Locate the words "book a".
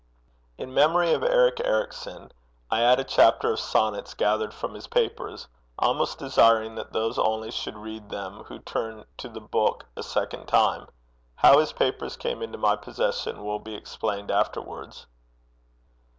9.39-10.01